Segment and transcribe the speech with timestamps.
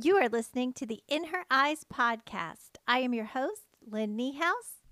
[0.00, 2.76] You are listening to the In Her Eyes podcast.
[2.86, 4.84] I am your host, Lynn Niehaus.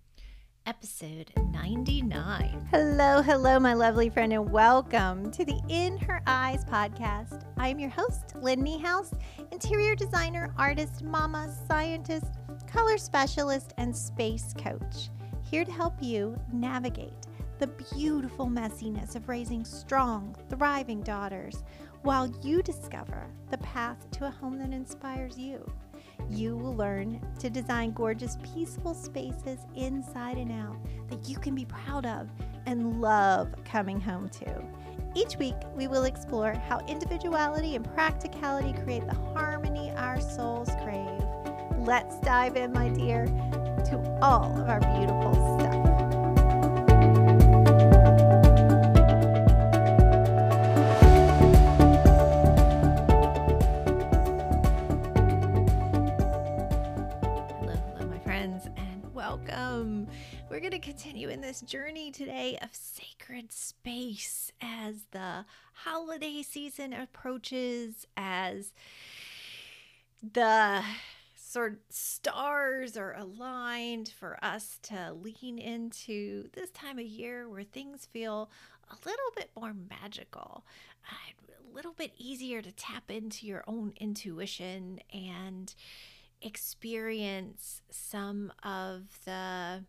[0.67, 2.67] Episode 99.
[2.73, 7.45] Hello, hello, my lovely friend, and welcome to the In Her Eyes podcast.
[7.57, 9.17] I am your host, Lynn Niehaus,
[9.53, 12.33] interior designer, artist, mama, scientist,
[12.67, 15.11] color specialist, and space coach.
[15.49, 17.29] Here to help you navigate
[17.59, 21.63] the beautiful messiness of raising strong, thriving daughters
[22.07, 25.69] while you discover the path to a home that inspires you.
[26.31, 30.77] You will learn to design gorgeous, peaceful spaces inside and out
[31.09, 32.31] that you can be proud of
[32.65, 34.65] and love coming home to.
[35.17, 41.11] Each week, we will explore how individuality and practicality create the harmony our souls crave.
[41.77, 45.66] Let's dive in, my dear, to all of our beautiful stuff.
[60.57, 66.95] We're going to continue in this journey today of sacred space as the holiday season
[66.95, 68.73] approaches, as
[70.23, 70.83] the
[71.37, 76.49] sort of stars are aligned for us to lean into.
[76.55, 78.51] This time of year where things feel
[78.91, 80.65] a little bit more magical,
[81.13, 85.75] a little bit easier to tap into your own intuition and
[86.41, 89.85] experience some of the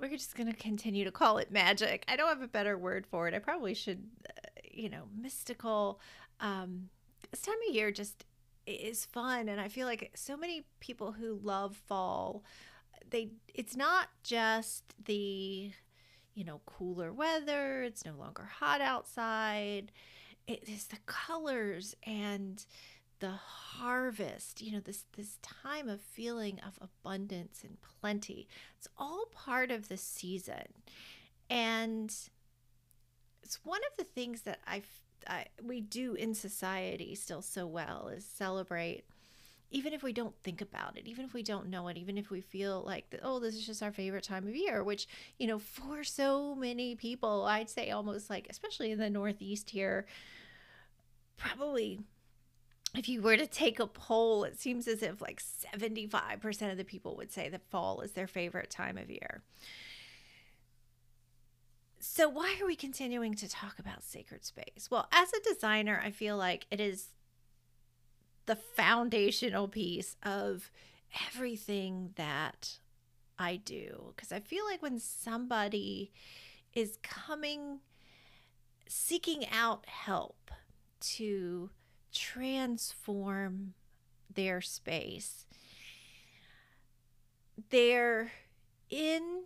[0.00, 2.04] we're just going to continue to call it magic.
[2.08, 3.34] I don't have a better word for it.
[3.34, 6.00] I probably should, uh, you know, mystical.
[6.40, 6.88] Um,
[7.30, 8.24] this time of year just
[8.66, 12.44] is fun, and I feel like so many people who love fall,
[13.10, 15.72] they it's not just the,
[16.34, 17.82] you know, cooler weather.
[17.82, 19.90] It's no longer hot outside.
[20.46, 22.64] It is the colors and
[23.20, 28.48] the harvest you know this this time of feeling of abundance and plenty.
[28.76, 30.72] It's all part of the season.
[31.50, 32.14] And
[33.48, 34.82] it's one of the things that i
[35.26, 39.04] I, we do in society still so well is celebrate
[39.70, 42.30] even if we don't think about it even if we don't know it even if
[42.30, 45.08] we feel like oh this is just our favorite time of year which
[45.38, 50.06] you know for so many people i'd say almost like especially in the northeast here
[51.36, 52.00] probably
[52.96, 56.84] if you were to take a poll, it seems as if like 75% of the
[56.84, 59.42] people would say that fall is their favorite time of year.
[62.00, 64.88] So, why are we continuing to talk about sacred space?
[64.90, 67.08] Well, as a designer, I feel like it is
[68.46, 70.70] the foundational piece of
[71.28, 72.78] everything that
[73.38, 74.12] I do.
[74.14, 76.12] Because I feel like when somebody
[76.72, 77.80] is coming,
[78.86, 80.50] seeking out help
[81.00, 81.70] to
[82.12, 83.74] transform
[84.32, 85.46] their space.
[87.70, 88.32] They're
[88.90, 89.44] in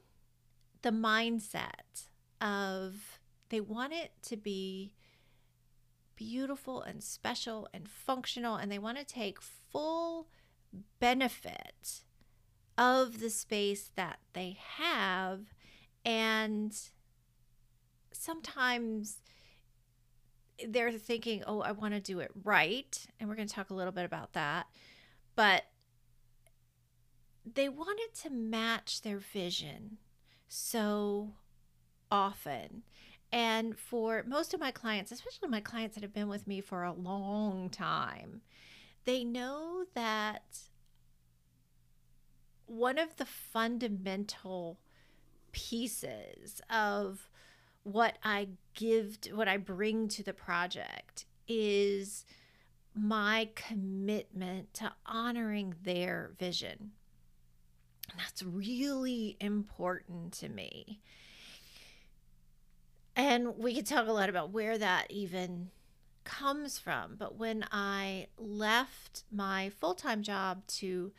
[0.83, 2.09] the mindset
[2.41, 3.19] of
[3.49, 4.95] they want it to be
[6.17, 10.29] beautiful and special and functional, and they want to take full
[11.01, 12.03] benefit
[12.79, 15.55] of the space that they have.
[16.05, 16.77] And
[18.13, 19.23] sometimes
[20.69, 23.07] they're thinking, oh, I want to do it right.
[23.19, 24.67] And we're going to talk a little bit about that.
[25.35, 25.65] But
[27.45, 29.99] they wanted to match their vision
[30.49, 31.33] so
[32.11, 32.83] often.
[33.33, 36.85] And for most of my clients, especially my clients that have been with me for
[36.85, 38.43] a long time,
[39.05, 40.59] they know that
[42.67, 44.79] one of the fundamental
[45.53, 47.29] pieces of
[47.85, 52.25] what I give, to, what I bring to the project is
[52.95, 56.93] my commitment to honoring their vision.
[58.11, 61.01] And that's really important to me.
[63.17, 65.71] And we could talk a lot about where that even
[66.25, 67.17] comes from.
[67.19, 71.13] But when I left my full time job to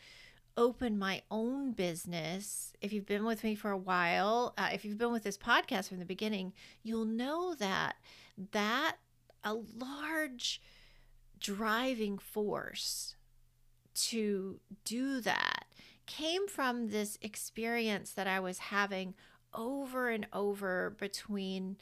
[0.56, 4.98] open my own business, if you've been with me for a while, uh, if you've
[4.98, 6.54] been with this podcast from the beginning,
[6.84, 7.96] you'll know that
[8.52, 8.98] that
[9.44, 10.62] a large
[11.40, 13.16] driving force
[13.94, 15.66] to do that
[16.06, 19.14] came from this experience that I was having
[19.54, 21.78] over and over between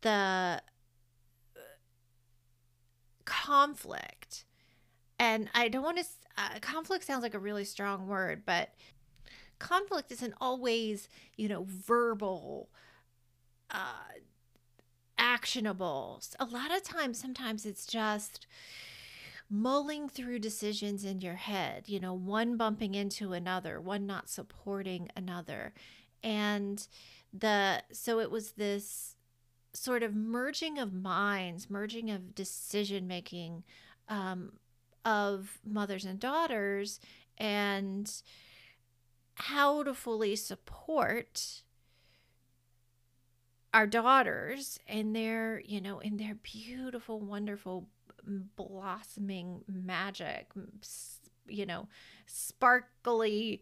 [0.00, 0.58] the uh,
[3.24, 4.44] conflict.
[5.18, 6.04] And I don't want to
[6.36, 8.70] uh, conflict sounds like a really strong word, but
[9.58, 12.68] conflict isn't always, you know, verbal,
[13.70, 14.18] uh,
[15.18, 16.20] actionable.
[16.38, 18.46] A lot of times, sometimes it's just
[19.50, 25.08] mulling through decisions in your head, you know, one bumping into another, one not supporting
[25.16, 25.72] another.
[26.22, 26.86] And
[27.32, 29.16] the so it was this
[29.72, 33.64] sort of merging of minds, merging of decision making
[34.08, 34.52] um,
[35.04, 37.00] of mothers and daughters,
[37.38, 38.10] and
[39.34, 41.62] how to fully support
[43.72, 47.88] our daughters in their you know in their beautiful wonderful
[48.56, 50.52] blossoming magic
[51.48, 51.88] you know
[52.26, 53.60] sparkly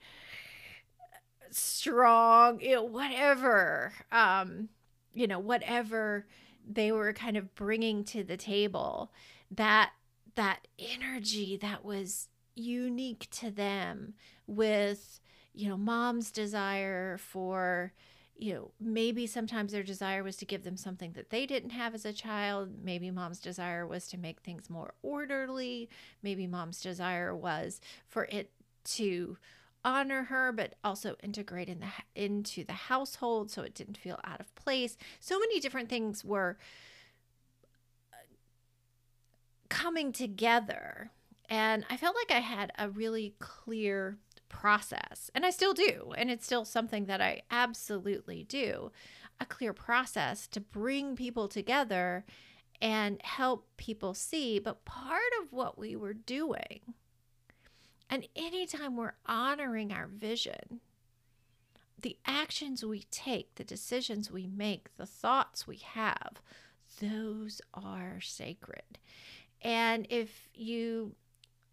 [1.50, 4.68] strong you know whatever um
[5.14, 6.26] you know whatever
[6.70, 9.10] they were kind of bringing to the table
[9.50, 9.92] that
[10.34, 14.14] that energy that was unique to them
[14.46, 15.20] with
[15.54, 17.92] you know mom's desire for
[18.42, 21.94] you know, maybe sometimes their desire was to give them something that they didn't have
[21.94, 22.70] as a child.
[22.82, 25.88] Maybe mom's desire was to make things more orderly.
[26.24, 28.50] Maybe mom's desire was for it
[28.84, 29.38] to
[29.84, 34.40] honor her but also integrate in the into the household so it didn't feel out
[34.40, 34.96] of place.
[35.20, 36.58] So many different things were
[39.72, 41.10] coming together
[41.48, 45.30] and I felt like I had a really clear process.
[45.34, 46.12] And I still do.
[46.16, 48.92] And it's still something that I absolutely do
[49.40, 52.24] a clear process to bring people together
[52.80, 54.58] and help people see.
[54.58, 56.94] But part of what we were doing,
[58.08, 60.80] and anytime we're honoring our vision,
[62.00, 66.40] the actions we take, the decisions we make, the thoughts we have,
[67.00, 68.98] those are sacred.
[69.62, 71.14] And if you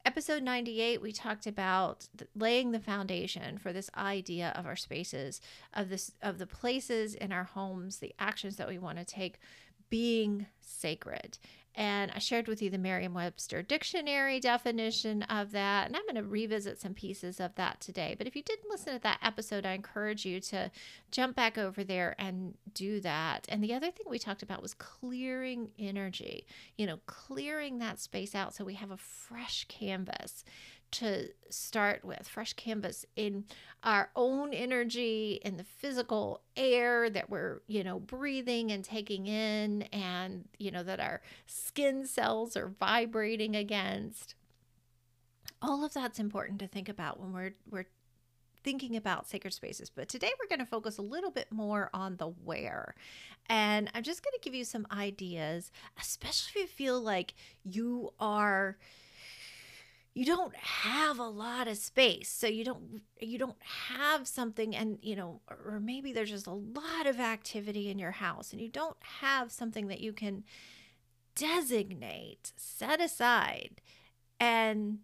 [0.05, 5.41] episode 98 we talked about laying the foundation for this idea of our spaces
[5.73, 9.39] of this of the places in our homes the actions that we want to take
[9.89, 11.37] being sacred
[11.79, 15.87] and I shared with you the Merriam Webster dictionary definition of that.
[15.87, 18.15] And I'm going to revisit some pieces of that today.
[18.17, 20.71] But if you didn't listen to that episode, I encourage you to
[21.09, 23.45] jump back over there and do that.
[23.47, 26.45] And the other thing we talked about was clearing energy,
[26.77, 30.43] you know, clearing that space out so we have a fresh canvas
[30.91, 33.45] to start with fresh canvas in
[33.83, 39.83] our own energy in the physical air that we're you know breathing and taking in
[39.93, 44.35] and you know that our skin cells are vibrating against.
[45.61, 47.85] All of that's important to think about when we're we're
[48.61, 52.17] thinking about sacred spaces but today we're going to focus a little bit more on
[52.17, 52.93] the where.
[53.51, 57.33] And i'm just going to give you some ideas especially if you feel like
[57.63, 58.77] you are
[60.13, 64.97] you don't have a lot of space so you don't you don't have something and
[65.01, 68.67] you know or maybe there's just a lot of activity in your house and you
[68.69, 70.43] don't have something that you can
[71.35, 73.81] designate set aside
[74.39, 74.99] and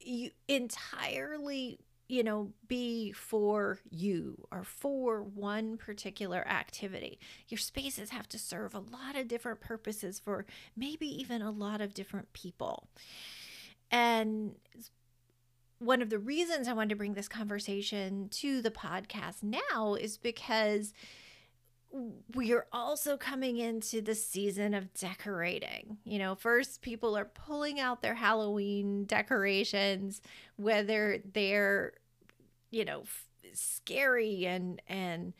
[0.00, 7.18] you entirely you know, be for you or for one particular activity.
[7.48, 11.80] Your spaces have to serve a lot of different purposes for maybe even a lot
[11.80, 12.88] of different people.
[13.90, 14.54] And
[15.78, 20.16] one of the reasons I wanted to bring this conversation to the podcast now is
[20.16, 20.94] because
[22.34, 25.98] we are also coming into the season of decorating.
[26.04, 30.20] You know, first people are pulling out their Halloween decorations,
[30.56, 31.92] whether they're,
[32.70, 35.32] you know, f- scary and and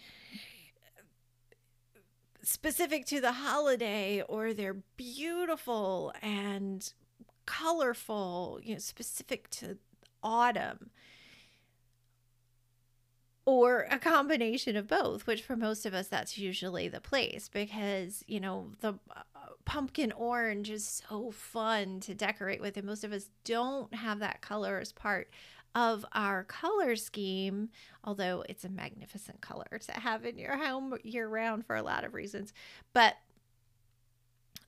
[2.43, 6.93] specific to the holiday or they're beautiful and
[7.45, 9.79] colorful, you know, specific to
[10.23, 10.91] autumn
[13.47, 18.25] or a combination of both, which for most of us, that's usually the place because,
[18.27, 19.21] you know, the uh,
[19.65, 22.77] pumpkin orange is so fun to decorate with.
[22.77, 25.31] And most of us don't have that color as part
[25.77, 27.69] of our color scheme,
[28.03, 32.03] although it's a magnificent color to have in your home year round for a lot
[32.03, 32.53] of reasons.
[32.93, 33.15] But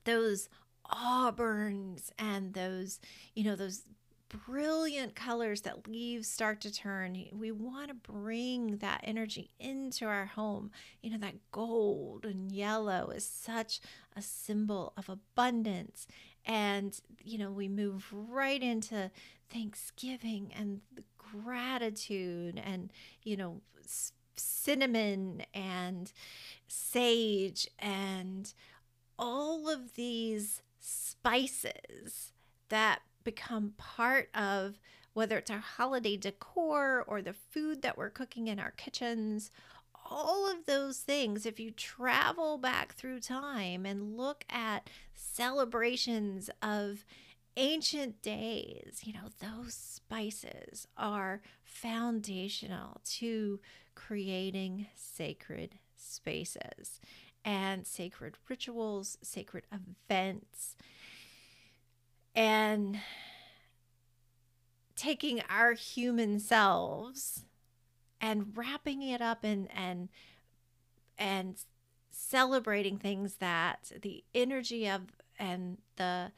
[0.05, 0.47] those
[0.89, 3.01] auburns and those,
[3.35, 3.83] you know, those
[4.29, 7.25] brilliant colors that leaves start to turn.
[7.33, 10.71] We want to bring that energy into our home.
[11.01, 13.81] You know, that gold and yellow is such
[14.15, 16.07] a symbol of abundance.
[16.45, 19.11] And, you know, we move right into
[19.49, 20.81] Thanksgiving and
[21.17, 22.91] gratitude and,
[23.23, 23.61] you know,
[24.35, 26.11] cinnamon and
[26.67, 28.53] sage and
[29.17, 32.31] all of these spices
[32.69, 34.79] that become part of
[35.13, 39.51] whether it's our holiday decor or the food that we're cooking in our kitchens,
[40.09, 47.05] all of those things, if you travel back through time and look at celebrations of
[47.55, 53.59] ancient days, you know, those spices are foundational to
[53.93, 56.99] creating sacred spaces
[57.45, 60.75] and sacred rituals, sacred events,
[62.39, 63.01] and
[64.95, 67.43] taking our human selves
[68.21, 70.07] and wrapping it up in and
[71.17, 71.57] and
[72.09, 75.01] celebrating things that the energy of
[75.37, 76.31] and the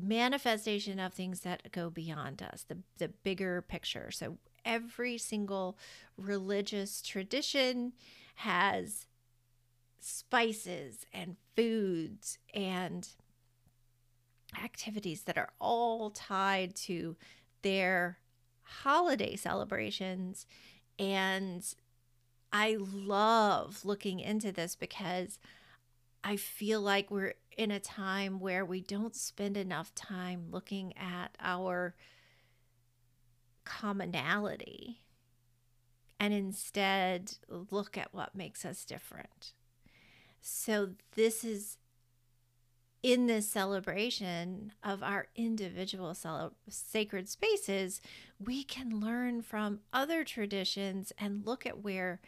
[0.00, 4.12] manifestation of things that go beyond us the the bigger picture.
[4.12, 5.76] So every single
[6.16, 7.92] religious tradition
[8.36, 9.06] has
[9.98, 13.08] spices and foods and
[14.62, 17.16] activities that are all tied to
[17.62, 18.18] their
[18.62, 20.46] holiday celebrations.
[20.98, 21.64] And
[22.52, 25.38] I love looking into this because
[26.22, 31.36] I feel like we're in a time where we don't spend enough time looking at
[31.40, 31.94] our
[33.64, 35.00] commonality
[36.18, 39.52] and instead look at what makes us different.
[40.42, 41.78] So, this is
[43.02, 48.00] in this celebration of our individual cele- sacred spaces,
[48.38, 52.20] we can learn from other traditions and look at where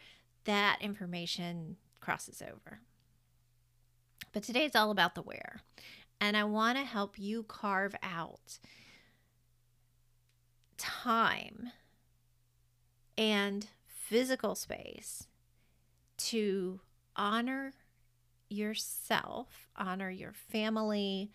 [0.45, 2.79] that information crosses over.
[4.31, 5.61] But today it's all about the where.
[6.19, 8.57] And I want to help you carve out
[10.77, 11.71] time
[13.17, 15.27] and physical space
[16.17, 16.79] to
[17.15, 17.73] honor
[18.53, 21.31] yourself, honor your family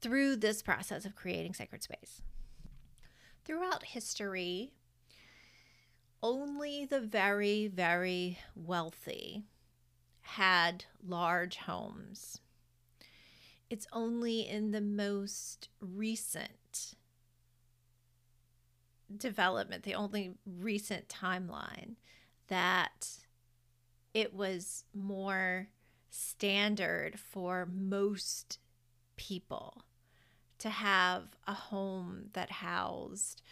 [0.00, 2.22] through this process of creating sacred space.
[3.44, 4.72] Throughout history,
[6.22, 9.44] only the very, very wealthy
[10.22, 12.40] had large homes.
[13.68, 16.94] It's only in the most recent
[19.16, 21.96] development, the only recent timeline,
[22.48, 23.08] that
[24.14, 25.68] it was more
[26.10, 28.58] standard for most
[29.16, 29.84] people
[30.58, 33.42] to have a home that housed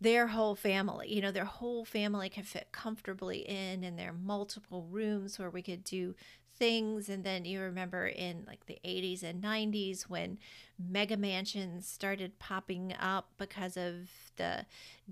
[0.00, 1.12] their whole family.
[1.12, 5.62] You know, their whole family could fit comfortably in, in their multiple rooms where we
[5.62, 6.14] could do
[6.58, 7.08] things.
[7.08, 10.38] And then you remember in like the 80s and 90s when
[10.78, 14.66] mega mansions started popping up because of the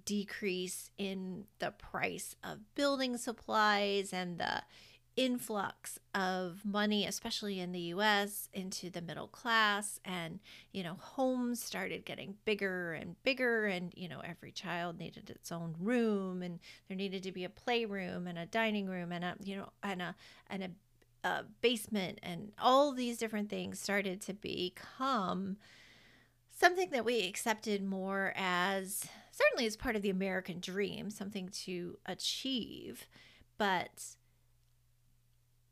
[0.04, 4.62] decrease in the price of building supplies and the
[5.16, 10.00] influx of money, especially in the US, into the middle class.
[10.04, 10.40] And,
[10.72, 13.66] you know, homes started getting bigger and bigger.
[13.66, 16.58] And, you know, every child needed its own room and
[16.88, 20.02] there needed to be a playroom and a dining room and a, you know, and
[20.02, 20.14] a,
[20.50, 20.70] and a,
[21.24, 25.56] a basement and all these different things started to become
[26.50, 31.98] something that we accepted more as certainly as part of the American dream, something to
[32.06, 33.08] achieve,
[33.58, 34.04] but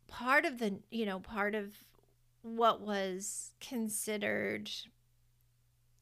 [0.09, 1.85] part of the, you know, part of
[2.43, 4.71] what was considered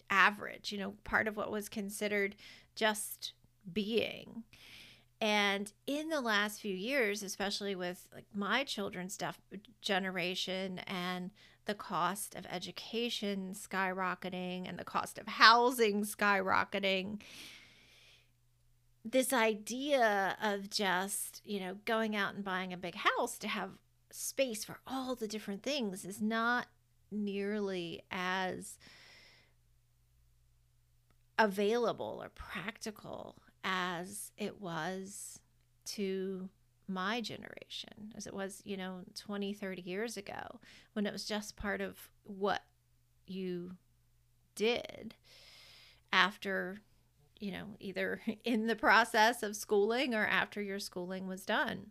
[0.08, 2.34] average, you know, part of what was considered
[2.74, 3.32] just
[3.70, 4.44] being.
[5.20, 9.18] And in the last few years, especially with like my children's
[9.82, 11.30] generation and
[11.66, 17.20] the cost of education skyrocketing and the cost of housing skyrocketing,
[19.04, 23.72] this idea of just, you know, going out and buying a big house to have
[24.10, 26.66] space for all the different things is not
[27.10, 28.78] nearly as
[31.38, 35.40] available or practical as it was
[35.84, 36.48] to
[36.88, 40.58] my generation as it was you know 20 30 years ago
[40.94, 42.62] when it was just part of what
[43.28, 43.72] you
[44.56, 45.14] did
[46.12, 46.80] after
[47.38, 51.86] you know either in the process of schooling or after your schooling was done.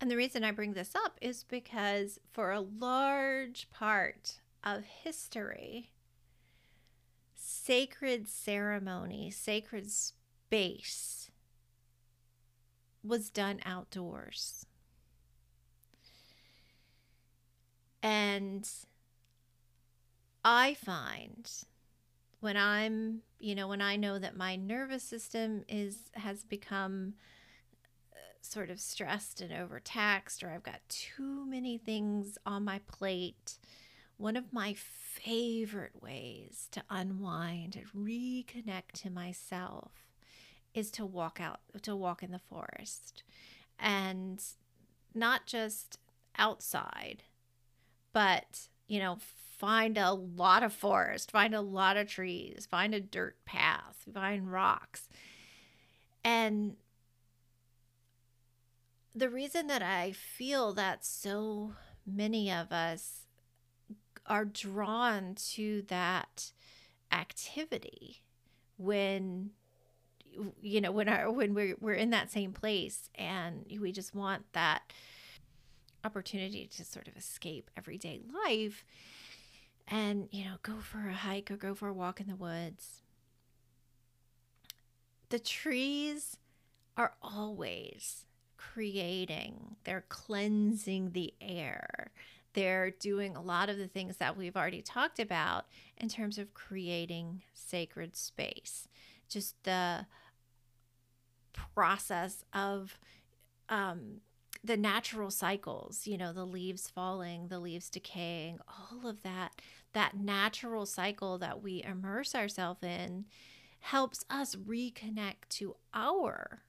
[0.00, 5.90] And the reason I bring this up is because for a large part of history,
[7.64, 11.30] sacred ceremony, sacred space
[13.02, 14.66] was done outdoors.
[18.02, 18.68] And
[20.44, 21.50] I find
[22.40, 27.14] when I'm, you know, when I know that my nervous system is has become
[28.12, 33.58] uh, sort of stressed and overtaxed, or I've got too many things on my plate,
[34.16, 39.92] one of my favorite ways to unwind and reconnect to myself
[40.72, 43.22] is to walk out, to walk in the forest.
[43.78, 44.42] And
[45.14, 45.98] not just
[46.36, 47.22] outside,
[48.12, 49.18] but, you know,
[49.56, 54.50] find a lot of forest, find a lot of trees, find a dirt path, find
[54.50, 55.08] rocks.
[56.24, 56.76] And
[59.14, 61.74] the reason that I feel that so
[62.06, 63.23] many of us
[64.26, 66.52] are drawn to that
[67.12, 68.22] activity
[68.76, 69.50] when
[70.60, 74.44] you know when our when we're we're in that same place and we just want
[74.52, 74.92] that
[76.04, 78.84] opportunity to sort of escape everyday life
[79.86, 83.02] and you know go for a hike or go for a walk in the woods.
[85.28, 86.36] The trees
[86.96, 88.24] are always
[88.56, 92.10] creating they're cleansing the air
[92.54, 96.54] they're doing a lot of the things that we've already talked about in terms of
[96.54, 98.88] creating sacred space
[99.28, 100.06] just the
[101.74, 102.98] process of
[103.68, 104.20] um,
[104.62, 109.60] the natural cycles, you know, the leaves falling, the leaves decaying, all of that,
[109.92, 113.24] that natural cycle that we immerse ourselves in
[113.80, 116.62] helps us reconnect to our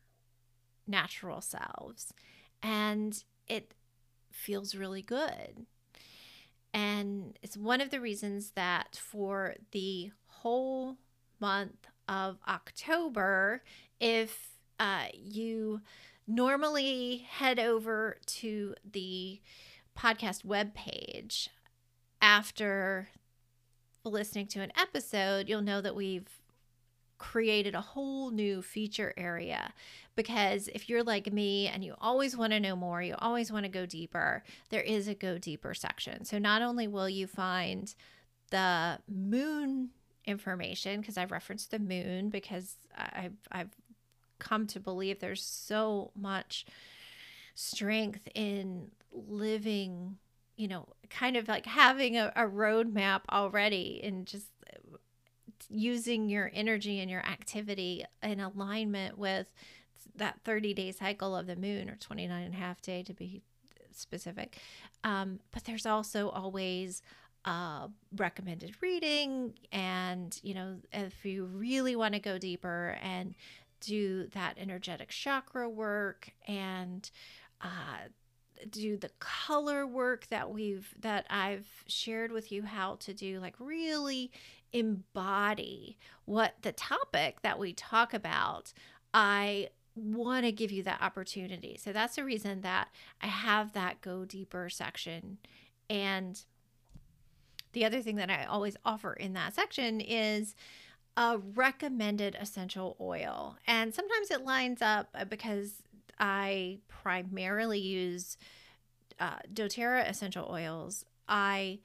[0.88, 2.14] natural selves.
[2.62, 3.74] And it
[4.32, 5.66] feels really good.
[6.76, 10.98] And it's one of the reasons that for the whole
[11.40, 13.64] month of October,
[14.02, 15.80] if uh, you
[16.28, 19.40] normally head over to the
[19.98, 21.48] podcast webpage
[22.22, 23.08] after
[24.04, 26.42] listening to an episode, you'll know that we've
[27.32, 29.74] created a whole new feature area
[30.16, 33.66] because if you're like me and you always want to know more, you always want
[33.66, 36.24] to go deeper, there is a go deeper section.
[36.24, 37.94] So not only will you find
[38.52, 39.90] the moon
[40.26, 43.76] information because I've referenced the moon because I've I've
[44.38, 46.68] come to believe there's so much
[47.56, 50.18] strength in living,
[50.58, 54.48] you know, kind of like having a, a roadmap already and just
[55.70, 59.48] using your energy and your activity in alignment with
[60.16, 63.42] that 30 day cycle of the moon or 29 and a half day to be
[63.92, 64.58] specific.
[65.04, 67.02] Um, but there's also always
[67.46, 67.88] uh,
[68.18, 73.36] recommended reading and you know if you really want to go deeper and
[73.82, 77.12] do that energetic chakra work and
[77.62, 78.08] uh,
[78.72, 83.56] do the color work that we've that I've shared with you how to do like
[83.60, 84.32] really
[84.76, 88.74] embody what the topic that we talk about
[89.14, 91.80] I want to give you that opportunity.
[91.82, 92.90] So that's the reason that
[93.22, 95.38] I have that go deeper section
[95.90, 96.44] and
[97.72, 100.56] the other thing that I always offer in that section is
[101.18, 103.58] a recommended essential oil.
[103.68, 105.84] And sometimes it lines up uh, because
[106.20, 108.38] I primarily use
[109.20, 111.06] uh, doTERRA essential oils.
[111.28, 111.80] I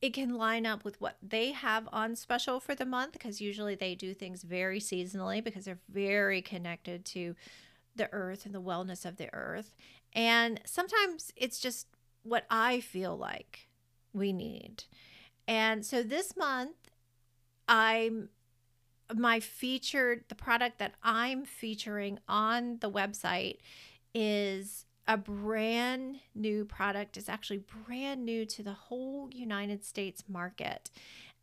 [0.00, 3.74] it can line up with what they have on special for the month because usually
[3.74, 7.34] they do things very seasonally because they're very connected to
[7.96, 9.74] the earth and the wellness of the earth.
[10.12, 11.88] And sometimes it's just
[12.22, 13.68] what I feel like
[14.12, 14.84] we need.
[15.48, 16.76] And so this month,
[17.68, 18.28] I'm
[19.14, 23.56] my featured the product that I'm featuring on the website
[24.14, 27.16] is a brand new product.
[27.16, 30.90] It's actually brand new to the whole United States market.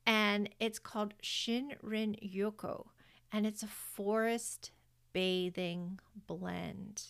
[0.05, 2.85] And it's called Shinrin Yoku.
[3.31, 4.69] And it's a forest
[5.13, 7.03] bathing blend.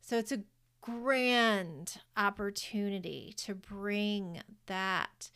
[0.00, 0.42] So it's a
[0.80, 5.30] grand opportunity to bring that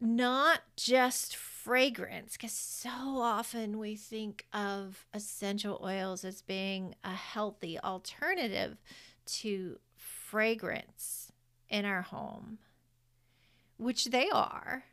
[0.00, 7.78] not just fragrance, because so often we think of essential oils as being a healthy
[7.80, 8.78] alternative
[9.26, 11.32] to fragrance
[11.68, 12.58] in our home,
[13.76, 14.84] which they are,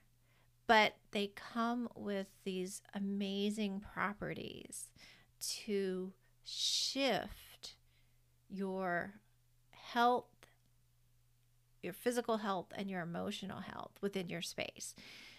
[0.67, 4.86] but they come with these amazing properties
[5.39, 6.12] to
[6.43, 7.75] shift
[8.49, 9.13] your
[9.71, 10.25] health
[11.86, 14.95] your physical health and your emotional health within your space.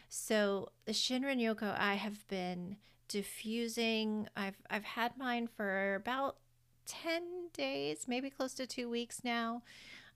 [0.08, 2.76] So the Shinrin Yoku I have been
[3.08, 4.28] diffusing.
[4.36, 6.36] I've I've had mine for about
[6.86, 9.62] 10 days, maybe close to 2 weeks now.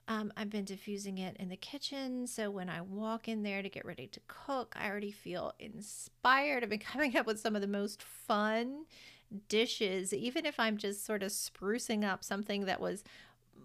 [0.09, 2.26] Um, I've been diffusing it in the kitchen.
[2.26, 6.62] So when I walk in there to get ready to cook, I already feel inspired.
[6.62, 8.87] I've been coming up with some of the most fun
[9.48, 13.05] dishes, even if I'm just sort of sprucing up something that was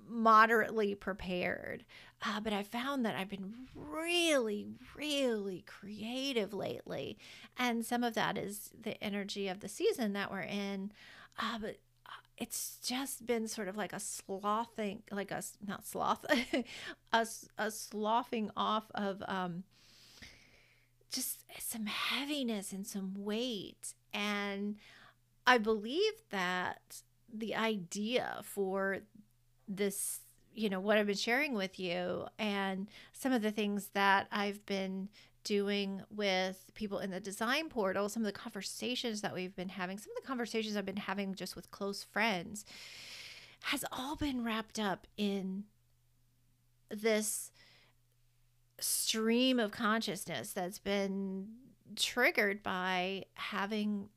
[0.08, 1.86] moderately prepared.
[2.26, 7.18] Uh, but I found that I've been really, really creative lately.
[7.58, 10.92] And some of that is the energy of the season that we're in.
[11.38, 16.26] Uh, but uh, it's just been sort of like a slothing, like a, not sloth,
[17.14, 19.64] a, a sloughing off of um,
[21.12, 23.94] just some heaviness and some weight.
[24.14, 24.78] And
[25.46, 29.00] I believe that the idea for
[29.68, 30.22] this
[30.54, 34.66] you know what I've been sharing with you and some of the things that I've
[34.66, 35.10] been
[35.44, 39.98] doing with people in the design portal, some of the conversations that we've been having,
[39.98, 42.66] some of the conversations I've been having just with close friends
[43.66, 45.64] has all been wrapped up in
[46.90, 47.52] this
[48.80, 51.48] stream of consciousness that's been
[51.96, 54.10] triggered by having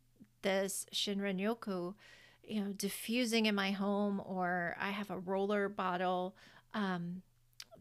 [0.42, 1.94] this Shinrin Yoku
[2.48, 6.34] you know, diffusing in my home, or I have a roller bottle
[6.74, 7.22] um,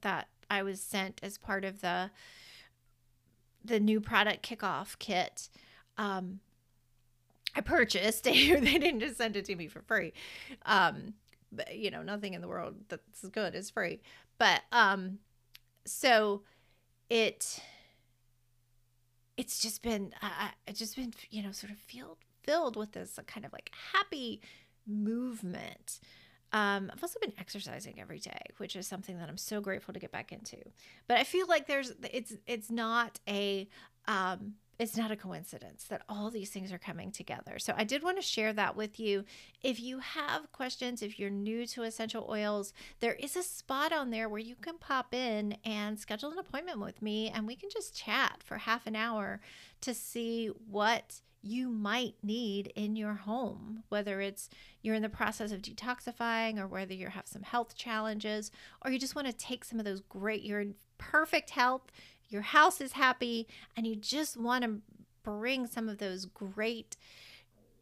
[0.02, 2.12] that I was sent as part of the
[3.64, 5.50] the new product kickoff kit.
[5.98, 6.40] Um,
[7.56, 8.24] I purchased.
[8.26, 10.14] they didn't just send it to me for free.
[10.66, 11.14] Um,
[11.52, 14.02] but you know, nothing in the world that's good is free.
[14.38, 15.20] But um,
[15.86, 16.44] so
[17.10, 17.62] it
[19.38, 23.20] it's just been uh, it's just been you know sort of filled filled with this
[23.28, 24.42] kind of like happy
[24.86, 26.00] movement.
[26.54, 30.00] Um, I've also been exercising every day, which is something that I'm so grateful to
[30.00, 30.58] get back into.
[31.08, 33.68] But I feel like there's it's it's not a
[34.08, 37.58] um, it's not a coincidence that all these things are coming together.
[37.58, 39.24] So I did want to share that with you.
[39.64, 44.12] If you have questions, if you're new to essential oils, there is a spot on
[44.12, 47.70] there where you can pop in and schedule an appointment with me and we can
[47.72, 49.40] just chat for half an hour
[49.82, 54.50] to see what you might need in your home, whether it's
[54.82, 58.52] you're in the process of detoxifying or whether you have some health challenges
[58.84, 61.84] or you just want to take some of those great, you're in perfect health,
[62.30, 64.82] your house is happy, and you just want to
[65.24, 66.98] bring some of those great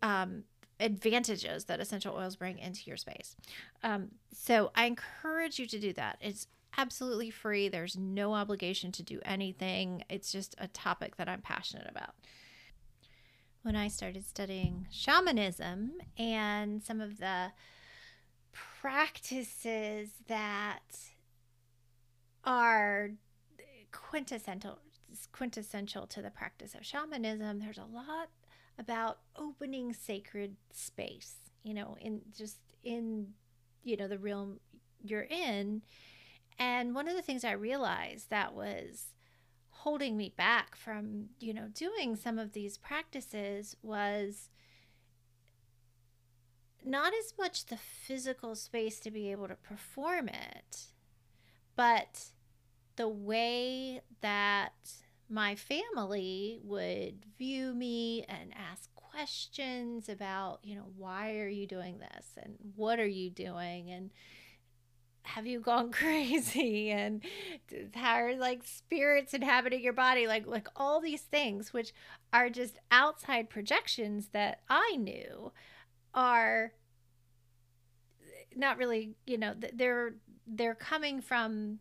[0.01, 0.43] um,
[0.79, 3.35] advantages that essential oils bring into your space.
[3.83, 6.17] Um, so I encourage you to do that.
[6.21, 10.03] It's absolutely free, there's no obligation to do anything.
[10.09, 12.15] It's just a topic that I'm passionate about
[13.61, 17.51] when I started studying shamanism and some of the
[18.51, 20.81] practices that
[22.43, 23.11] are
[23.95, 24.79] quintessential
[25.31, 27.59] quintessential to the practice of shamanism.
[27.59, 28.29] There's a lot
[28.77, 33.27] about opening sacred space you know in just in
[33.83, 34.59] you know the realm
[35.03, 35.81] you're in.
[36.57, 39.07] And one of the things i realized that was
[39.69, 44.49] holding me back from, you know, doing some of these practices was
[46.83, 50.87] not as much the physical space to be able to perform it,
[51.75, 52.29] but
[52.95, 54.73] the way that
[55.29, 61.99] my family would view me and ask questions about, you know, why are you doing
[61.99, 64.11] this and what are you doing and
[65.23, 67.21] have you gone crazy and
[67.95, 70.27] how are like spirits inhabiting your body?
[70.27, 71.93] Like like all these things which
[72.31, 75.51] are just outside projections that i knew
[76.13, 76.73] are
[78.21, 81.79] eh, not really you know they're they're coming from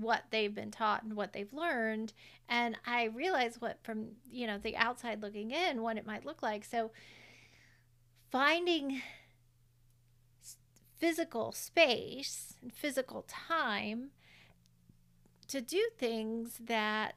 [0.00, 2.12] what they've been taught and what they've learned.
[2.48, 6.42] And i realize what from you know the outside looking in what it might look
[6.42, 6.64] like.
[6.64, 6.90] So
[8.30, 9.02] finding
[10.98, 14.10] physical space and physical time
[15.48, 17.16] to do things that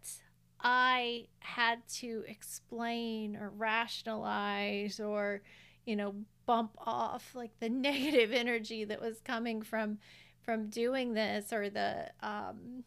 [0.60, 5.42] I had to explain or rationalize or,
[5.86, 6.16] you know,
[6.46, 10.00] bump off like the negative energy that was coming from
[10.44, 12.84] from doing this or the um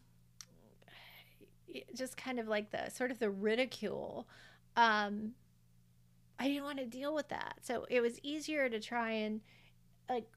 [1.95, 4.27] just kind of like the sort of the ridicule
[4.75, 5.33] um
[6.39, 7.57] I didn't want to deal with that.
[7.63, 9.41] So it was easier to try and
[10.09, 10.27] like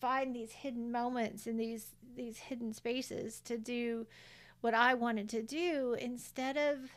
[0.00, 4.06] find these hidden moments in these these hidden spaces to do
[4.60, 6.90] what I wanted to do instead of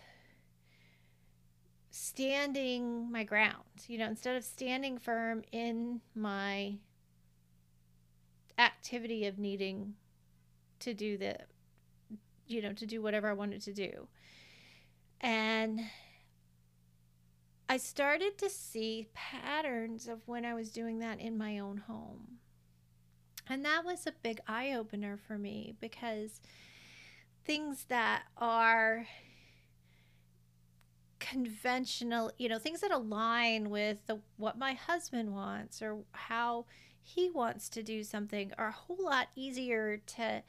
[1.92, 3.86] standing my ground.
[3.88, 6.78] You know, instead of standing firm in my
[8.60, 9.96] activity of needing
[10.80, 11.38] to do the
[12.50, 14.08] you know, to do whatever I wanted to do.
[15.22, 15.82] And
[17.70, 22.40] I started to see patterns of when I was doing that in my own home.
[23.48, 26.42] And that was a big eye opener for me because
[27.46, 29.06] things that are
[31.20, 36.66] conventional, you know, things that align with the, what my husband wants or how
[37.02, 40.44] he wants to do something are a whole lot easier to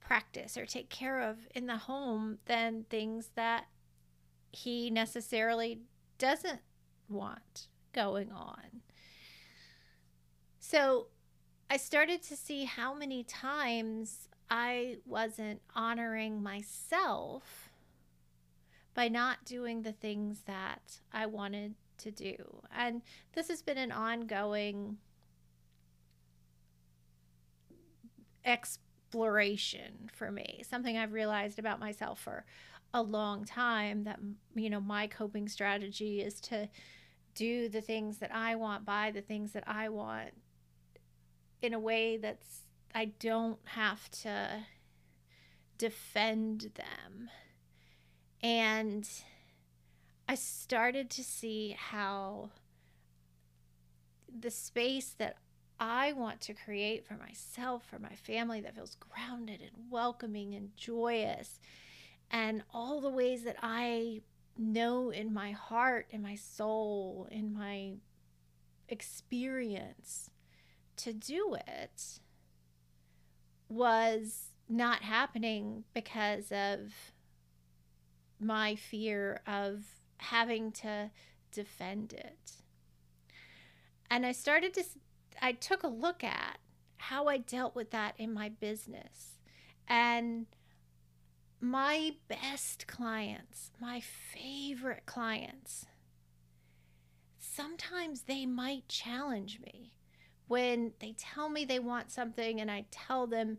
[0.00, 3.66] practice or take care of in the home than things that
[4.50, 5.80] he necessarily
[6.18, 6.60] doesn't
[7.08, 8.82] want going on.
[10.58, 11.08] So
[11.70, 17.70] I started to see how many times I wasn't honoring myself
[18.94, 22.62] by not doing the things that I wanted to do.
[22.74, 23.02] And
[23.34, 24.98] this has been an ongoing
[28.48, 32.44] exploration for me, something I've realized about myself for
[32.94, 34.18] a long time that,
[34.54, 36.68] you know, my coping strategy is to
[37.34, 40.30] do the things that I want, buy the things that I want
[41.60, 42.62] in a way that's,
[42.94, 44.64] I don't have to
[45.76, 47.30] defend them.
[48.42, 49.08] And
[50.28, 52.50] I started to see how
[54.36, 55.36] the space that
[55.80, 60.76] I want to create for myself, for my family that feels grounded and welcoming and
[60.76, 61.60] joyous,
[62.30, 64.22] and all the ways that I
[64.56, 67.94] know in my heart, in my soul, in my
[68.88, 70.30] experience
[70.96, 72.20] to do it
[73.68, 76.92] was not happening because of
[78.40, 79.84] my fear of
[80.18, 81.10] having to
[81.52, 82.52] defend it.
[84.10, 84.84] And I started to,
[85.40, 86.58] I took a look at
[86.96, 89.38] how I dealt with that in my business.
[89.86, 90.46] And
[91.60, 95.86] my best clients, my favorite clients,
[97.38, 99.92] sometimes they might challenge me
[100.46, 103.58] when they tell me they want something and I tell them,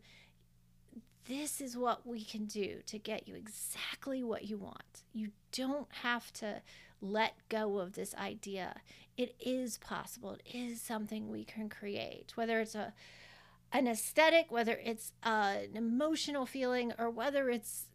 [1.28, 5.04] this is what we can do to get you exactly what you want.
[5.14, 6.62] You don't have to
[7.02, 8.82] let go of this idea.
[9.18, 10.38] It is possible.
[10.46, 12.94] It is something we can create, whether it's a
[13.72, 17.86] an aesthetic, whether it's uh, an emotional feeling, or whether it's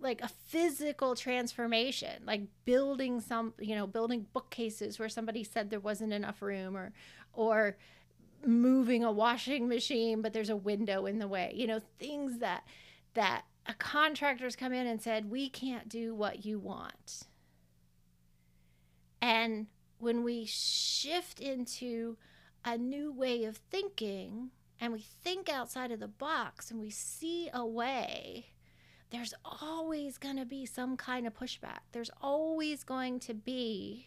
[0.00, 5.80] like a physical transformation, like building some, you know, building bookcases where somebody said there
[5.80, 6.92] wasn't enough room, or
[7.34, 7.76] or
[8.44, 12.64] moving a washing machine but there's a window in the way you know things that
[13.14, 17.24] that a contractor's come in and said we can't do what you want
[19.28, 19.66] and
[19.98, 22.16] when we shift into
[22.64, 27.50] a new way of thinking and we think outside of the box and we see
[27.52, 28.46] a way
[29.10, 34.06] there's always going to be some kind of pushback there's always going to be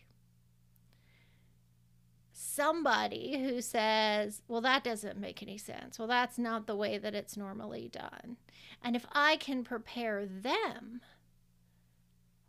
[2.33, 5.99] somebody who says, well, that doesn't make any sense.
[5.99, 8.37] Well, that's not the way that it's normally done.
[8.83, 11.01] And if I can prepare them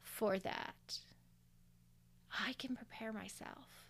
[0.00, 0.98] for that,
[2.32, 3.82] I can prepare myself.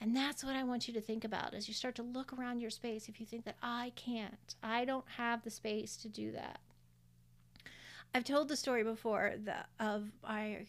[0.00, 2.60] And that's what I want you to think about as you start to look around
[2.60, 3.08] your space.
[3.08, 6.58] If you think that I can't, I don't have the space to do that.
[8.12, 10.66] I've told the story before that of I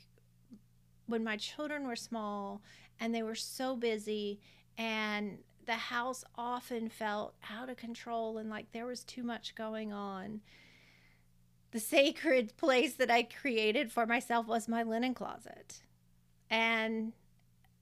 [1.07, 2.61] when my children were small
[2.99, 4.39] and they were so busy
[4.77, 9.91] and the house often felt out of control and like there was too much going
[9.91, 10.41] on.
[11.71, 15.81] The sacred place that I created for myself was my linen closet.
[16.53, 17.13] And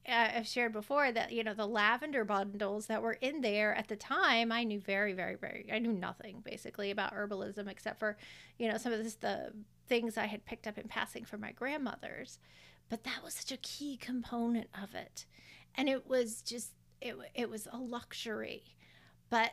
[0.08, 3.90] uh, I've shared before that, you know, the lavender bundles that were in there at
[3.90, 8.16] the time, I knew very, very, very, I knew nothing basically about herbalism except for,
[8.58, 9.52] you know, some of this, the
[9.90, 12.40] things I had picked up in passing from my grandmothers.
[12.88, 15.26] But that was such a key component of it.
[15.76, 18.64] And it was just, it, it was a luxury.
[19.30, 19.52] But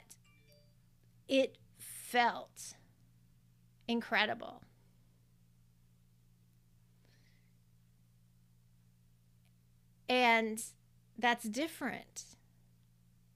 [1.26, 2.74] it felt
[3.88, 4.62] incredible.
[10.38, 10.62] And
[11.18, 12.24] that's different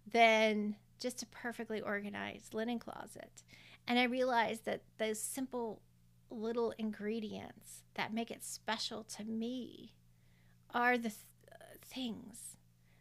[0.07, 3.43] than just a perfectly organized linen closet.
[3.89, 5.83] And I realized that those simple
[6.31, 9.95] little ingredients that make it special to me
[10.73, 12.57] are the th- uh, things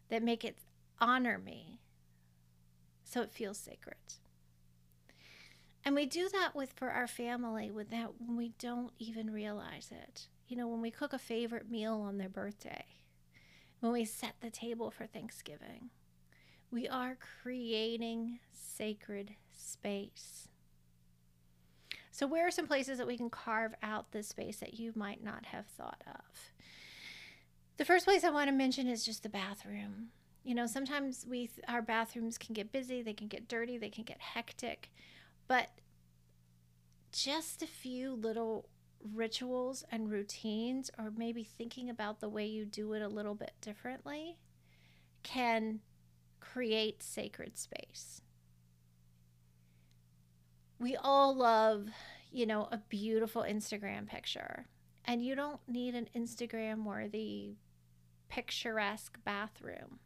[0.08, 0.58] that make it
[1.00, 1.78] honor me
[3.04, 4.14] so it feels sacred.
[5.84, 10.26] And we do that with for our family without when we don't even realize it.
[10.48, 12.84] You know, when we cook a favorite meal on their birthday,
[13.82, 15.90] when we set the table for Thanksgiving,
[16.70, 20.46] we are creating sacred space.
[22.12, 25.24] So, where are some places that we can carve out this space that you might
[25.24, 26.52] not have thought of?
[27.76, 30.10] The first place I want to mention is just the bathroom.
[30.44, 34.04] You know, sometimes we our bathrooms can get busy, they can get dirty, they can
[34.04, 34.92] get hectic,
[35.48, 35.70] but
[37.10, 38.68] just a few little
[39.14, 43.52] rituals and routines or maybe thinking about the way you do it a little bit
[43.60, 44.38] differently
[45.22, 45.80] can
[46.40, 48.20] create sacred space.
[50.78, 51.88] We all love,
[52.30, 54.66] you know, a beautiful Instagram picture.
[55.04, 57.56] And you don't need an Instagram worthy,
[58.28, 59.98] picturesque bathroom.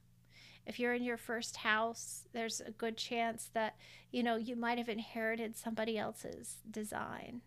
[0.66, 3.76] If you're in your first house, there's a good chance that,
[4.10, 7.42] you know, you might have inherited somebody else's design.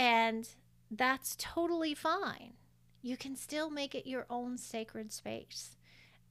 [0.00, 0.48] And
[0.90, 2.54] that's totally fine.
[3.02, 5.76] You can still make it your own sacred space.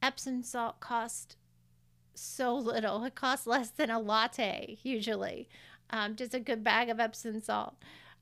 [0.01, 1.35] Epsom salt costs
[2.15, 3.03] so little.
[3.03, 5.47] It costs less than a latte, usually.
[5.91, 7.75] Um, just a good bag of Epsom salt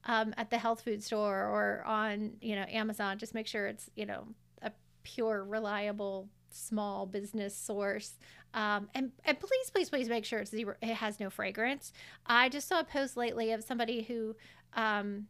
[0.04, 3.18] um, at the health food store or on, you know, Amazon.
[3.18, 4.28] Just make sure it's, you know,
[4.62, 4.72] a
[5.04, 8.20] pure, reliable, small business source.
[8.54, 11.94] Um, and, and please, please, please make sure it's zero, it has no fragrance.
[12.26, 14.36] I just saw a post lately of somebody who,
[14.74, 15.28] um,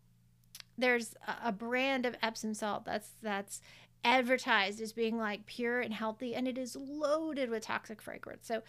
[0.78, 3.62] there's a, brand of Epsom salt that's, that's
[4.04, 8.48] advertised as being like pure and healthy and it is loaded with toxic fragrance.
[8.48, 8.62] So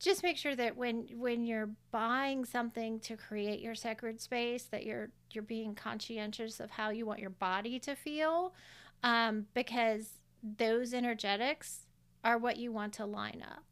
[0.00, 4.84] just make sure that when when you're buying something to create your sacred space that
[4.84, 8.54] you're you're being conscientious of how you want your body to feel
[9.02, 10.08] um, because
[10.42, 11.86] those energetics
[12.24, 13.62] are what you want to line up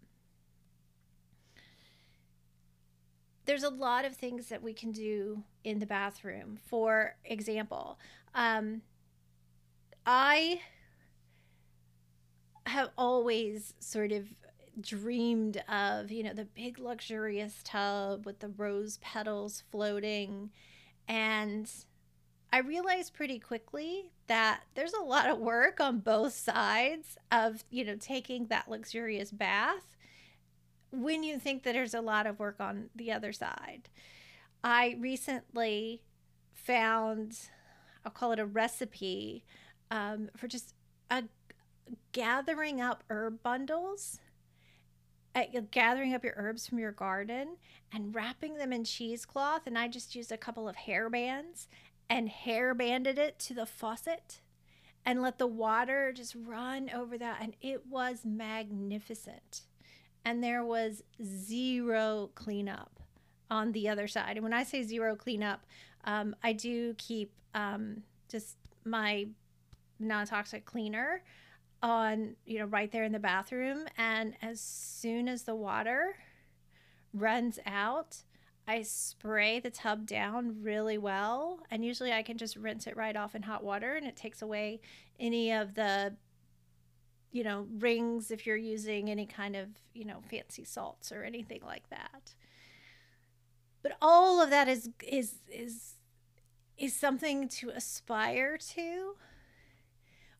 [3.48, 7.98] there's a lot of things that we can do in the bathroom for example
[8.34, 8.82] um,
[10.06, 10.60] i
[12.66, 14.26] have always sort of
[14.80, 20.50] dreamed of, you know, the big luxurious tub with the rose petals floating.
[21.08, 21.70] And
[22.52, 27.84] I realized pretty quickly that there's a lot of work on both sides of, you
[27.84, 29.96] know, taking that luxurious bath
[30.90, 33.88] when you think that there's a lot of work on the other side.
[34.64, 36.02] I recently
[36.54, 37.38] found,
[38.04, 39.44] I'll call it a recipe
[39.90, 40.74] um, for just
[41.10, 41.24] a
[42.12, 44.20] gathering up herb bundles,
[45.34, 47.56] uh, gathering up your herbs from your garden
[47.92, 49.66] and wrapping them in cheesecloth.
[49.66, 51.68] And I just used a couple of hair bands
[52.10, 54.40] and hair banded it to the faucet
[55.04, 57.38] and let the water just run over that.
[57.40, 59.62] And it was magnificent.
[60.24, 63.00] And there was zero cleanup
[63.50, 64.36] on the other side.
[64.36, 65.64] And when I say zero cleanup,
[66.04, 69.28] um, I do keep um, just my
[69.98, 71.22] non toxic cleaner
[71.82, 73.86] on, you know, right there in the bathroom.
[73.96, 76.16] And as soon as the water
[77.14, 78.22] runs out,
[78.66, 81.60] I spray the tub down really well.
[81.70, 84.42] And usually I can just rinse it right off in hot water and it takes
[84.42, 84.80] away
[85.18, 86.14] any of the,
[87.30, 91.60] you know, rings if you're using any kind of, you know, fancy salts or anything
[91.64, 92.34] like that.
[93.82, 95.94] But all of that is, is, is,
[96.76, 99.16] is something to aspire to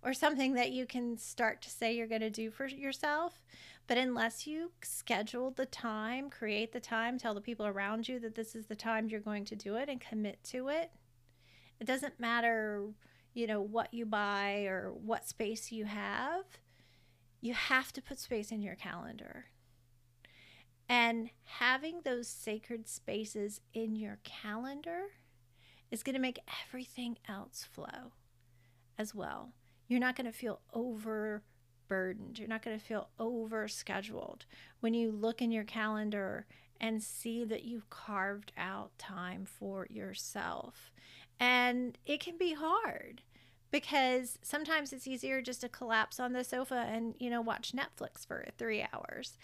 [0.03, 3.45] or something that you can start to say you're going to do for yourself.
[3.87, 8.35] But unless you schedule the time, create the time, tell the people around you that
[8.35, 10.91] this is the time you're going to do it and commit to it,
[11.81, 12.85] it doesn't matter,
[13.35, 16.45] you know, what you buy or what space you have.
[17.41, 19.47] You have to put space in your calendar.
[20.89, 25.09] And having those sacred spaces in your calendar
[25.91, 28.13] is going to make everything else flow
[28.99, 29.53] as well
[29.89, 32.39] you're not going to feel overburdened.
[32.39, 34.45] You're not going to feel over scheduled
[34.81, 36.47] when you look in your calendar
[36.81, 40.93] and see that you've carved out time for yourself.
[41.41, 43.23] And it can be hard
[43.71, 48.27] because sometimes it's easier just to collapse on the sofa and, you know, watch Netflix
[48.27, 49.37] for three hours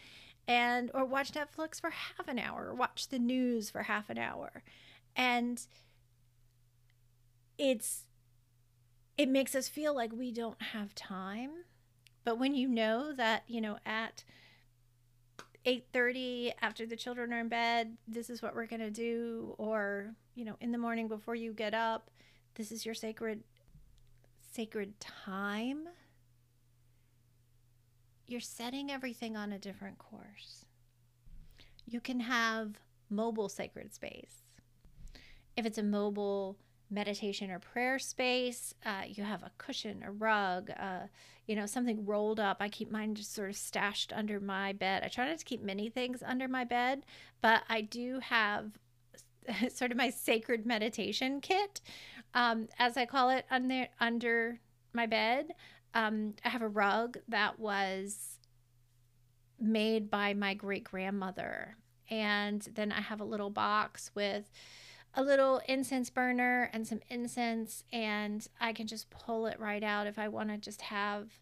[0.47, 4.19] and or watch Netflix for half an hour or watch the news for half an
[4.19, 4.63] hour.
[5.17, 5.65] And
[7.59, 8.05] it's
[9.17, 11.51] it makes us feel like we don't have time.
[12.25, 14.25] But when you know that, you know, at
[15.65, 20.15] 8:30 after the children are in bed, this is what we're going to do or,
[20.35, 22.11] you know, in the morning before you get up,
[22.57, 23.45] this is your sacred
[24.55, 25.89] sacred time.
[28.27, 30.65] You're setting everything on a different course.
[31.87, 32.79] You can have
[33.11, 34.43] mobile sacred space.
[35.57, 36.57] If it's a mobile
[36.91, 38.75] meditation or prayer space.
[38.85, 41.07] Uh, you have a cushion, a rug, uh,
[41.47, 42.59] you know, something rolled up.
[42.61, 45.03] I keep mine just sort of stashed under my bed.
[45.03, 47.05] I try not to keep many things under my bed,
[47.43, 48.73] but I do have
[49.69, 51.81] sort of my sacred meditation kit,
[52.35, 54.61] um, as I call it, under under
[54.93, 55.55] my bed.
[55.95, 58.39] Um, I have a rug that was
[59.61, 61.77] made by my great grandmother,
[62.11, 64.51] and then I have a little box with
[65.17, 70.07] a little incense burner and some incense and I can just pull it right out
[70.07, 71.39] if I want to just have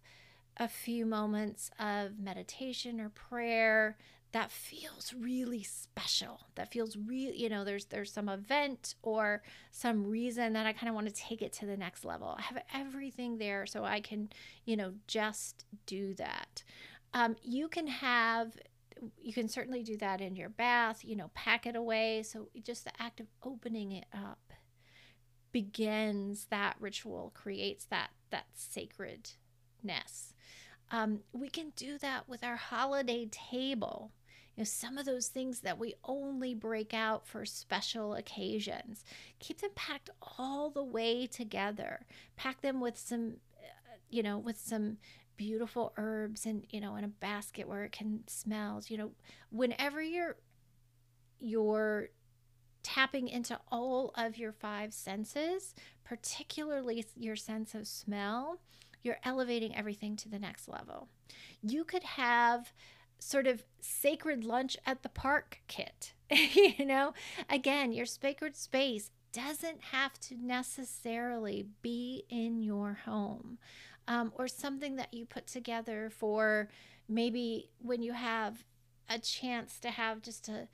[0.58, 3.96] a few moments of meditation or prayer
[4.32, 6.40] that feels really special.
[6.54, 10.88] That feels real you know there's there's some event or some reason that i kind
[10.88, 12.34] of want to take it to the next level.
[12.38, 14.30] I have everything there so i can
[14.64, 16.62] you know just do that.
[17.14, 18.56] Um, you can have
[19.20, 22.22] you can certainly do that in your bath you know pack it away.
[22.22, 24.52] So just the act of opening it up
[25.52, 30.32] begins that ritual creates that that sacredness.
[30.90, 34.12] Um, we can do that with our holiday table
[34.56, 39.04] you know some of those things that we only break out for special occasions.
[39.38, 42.00] Keep them packed all the way together.
[42.36, 44.98] Pack them with some uh, you know with some
[45.36, 49.10] beautiful herbs and you know in a basket where it can smell you know
[49.50, 50.36] whenever you're
[51.40, 52.10] you're
[52.82, 55.74] tapping into all of your five senses
[56.04, 58.60] particularly your sense of smell
[59.02, 61.08] you're elevating everything to the next level.
[61.62, 62.72] You could have
[63.22, 66.14] sort of sacred lunch at the park kit.
[66.30, 67.14] you know,
[67.48, 73.58] again, your sacred space doesn't have to necessarily be in your home
[74.06, 76.68] um, or something that you put together for
[77.08, 78.64] maybe when you have
[79.08, 80.68] a chance to have just a,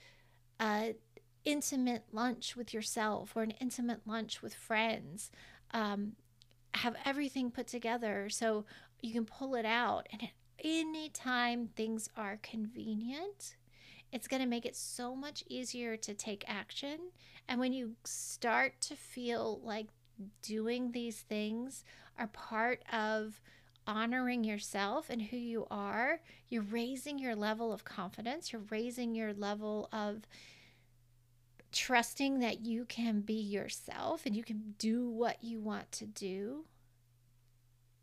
[0.60, 0.94] a
[1.44, 5.30] intimate lunch with yourself or an intimate lunch with friends
[5.72, 6.12] um,
[6.74, 8.64] have everything put together so
[9.00, 10.30] you can pull it out and it
[10.62, 13.56] anytime things are convenient,
[14.12, 17.10] it's going to make it so much easier to take action.
[17.48, 19.88] And when you start to feel like
[20.42, 21.84] doing these things
[22.18, 23.40] are part of
[23.86, 29.32] honoring yourself and who you are, you're raising your level of confidence, you're raising your
[29.32, 30.22] level of
[31.72, 36.64] trusting that you can be yourself and you can do what you want to do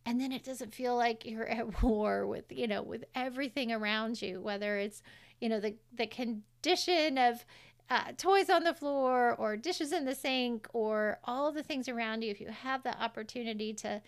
[0.06, 4.22] and then it doesn't feel like you're at war with you know with everything around
[4.22, 5.02] you whether it's
[5.40, 7.46] you know the the condition of
[7.90, 12.24] uh, toys on the floor or dishes in the sink or all the things around
[12.24, 12.32] you.
[12.32, 14.02] If you have the opportunity to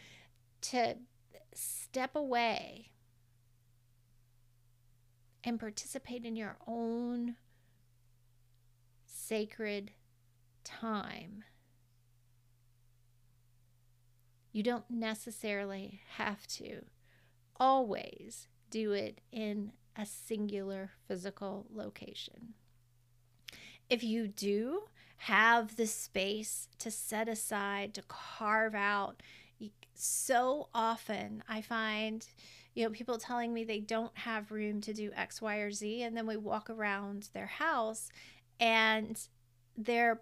[0.60, 0.96] to
[1.54, 2.92] step away
[5.44, 7.36] and participate in your own
[9.06, 9.92] sacred
[10.64, 11.44] time
[14.58, 16.84] you don't necessarily have to
[17.58, 22.56] always do it in a singular physical location.
[23.88, 24.86] If you do
[25.18, 29.22] have the space to set aside, to carve out,
[29.94, 32.26] so often I find,
[32.74, 36.02] you know, people telling me they don't have room to do X, Y, or Z.
[36.02, 38.10] And then we walk around their house
[38.60, 39.20] and
[39.78, 40.22] they're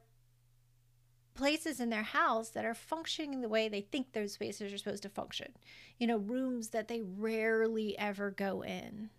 [1.36, 5.04] places in their house that are functioning the way they think those spaces are supposed
[5.04, 5.52] to function.
[6.00, 9.10] You know, rooms that they rarely ever go in,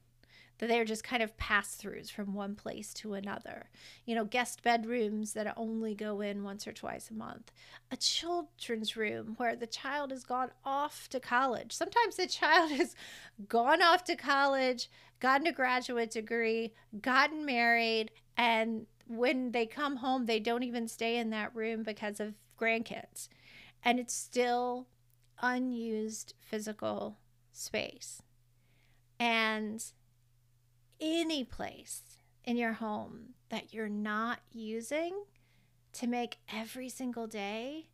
[0.59, 3.69] that they're just kind of pass throughs from one place to another.
[4.07, 7.53] You know, guest bedrooms that only go in once or twice a month.
[7.91, 11.73] A children's room where the child has gone off to college.
[11.73, 12.95] Sometimes the child has
[13.49, 14.91] gone off to college,
[15.21, 21.17] gotten a graduate degree, gotten married, and when they come home, they don't even stay
[21.17, 23.29] in that room because of grandkids.
[23.85, 24.89] And it's still
[25.41, 27.19] unused physical
[27.53, 28.23] space.
[29.19, 29.85] And
[31.01, 32.03] any place
[32.45, 35.25] in your home that you're not using
[35.93, 37.89] to make every single day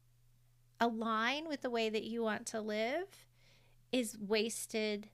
[0.81, 3.27] align with the way that you want to live
[3.93, 5.09] is wasted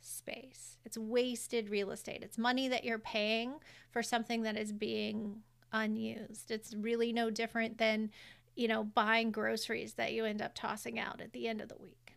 [0.00, 0.78] space.
[0.84, 2.22] It's wasted real estate.
[2.22, 3.54] It's money that you're paying
[3.90, 5.42] for something that is being
[5.72, 6.50] unused.
[6.50, 8.10] It's really no different than,
[8.54, 11.76] you know, buying groceries that you end up tossing out at the end of the
[11.76, 12.14] week.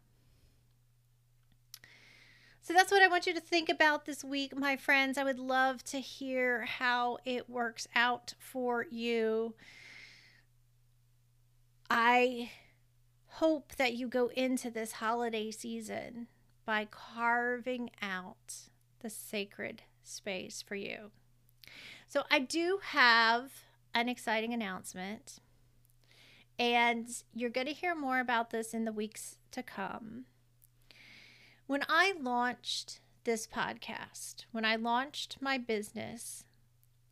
[2.64, 5.18] So that's what I want you to think about this week, my friends.
[5.18, 9.56] I would love to hear how it works out for you.
[11.90, 12.52] I
[13.26, 16.28] hope that you go into this holiday season
[16.66, 21.12] by carving out the sacred space for you.
[22.08, 23.52] So, I do have
[23.94, 25.40] an exciting announcement,
[26.60, 30.26] and you're going to hear more about this in the weeks to come.
[31.68, 36.44] When I launched this podcast, when I launched my business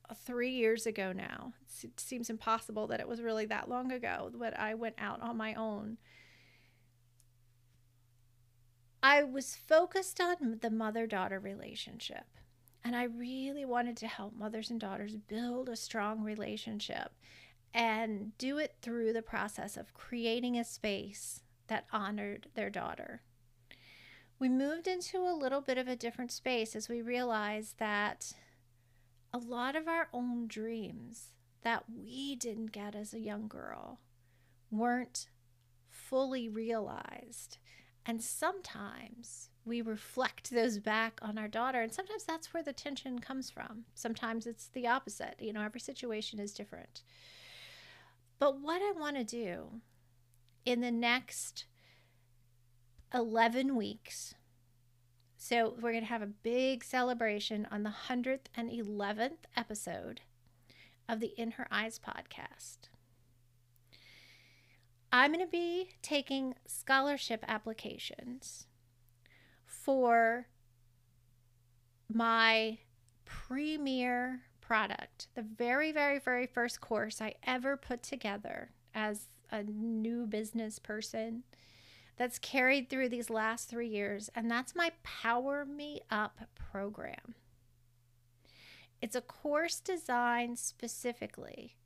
[0.09, 4.31] uh, three years ago now, it seems impossible that it was really that long ago
[4.39, 5.97] that I went out on my own
[9.01, 12.25] I was focused on the mother daughter relationship.
[12.83, 17.11] And I really wanted to help mothers and daughters build a strong relationship
[17.73, 23.21] and do it through the process of creating a space that honored their daughter.
[24.39, 28.33] we moved into a little bit of a different space as we realized that
[29.33, 33.99] a lot of our own dreams that we didn't get as a young girl
[34.71, 35.27] weren't
[35.89, 37.57] fully realized.
[38.05, 41.81] And sometimes we reflect those back on our daughter.
[41.81, 43.85] And sometimes that's where the tension comes from.
[43.93, 45.35] Sometimes it's the opposite.
[45.39, 47.03] You know, every situation is different.
[48.39, 49.81] But what I want to do
[50.65, 51.65] in the next
[53.13, 54.33] 11 weeks,
[55.37, 60.21] so we're going to have a big celebration on the 111th episode
[61.07, 62.88] of the In Her Eyes podcast.
[65.11, 68.67] I'm going to be taking scholarship applications
[69.65, 70.47] for
[72.11, 72.77] my
[73.25, 80.27] premier product, the very, very, very first course I ever put together as a new
[80.27, 81.43] business person
[82.17, 87.33] that's carried through these last three years, and that's my Power Me Up program.
[89.01, 91.77] It's a course designed specifically